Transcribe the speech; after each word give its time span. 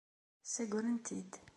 Ssagren-t-id. 0.45 1.33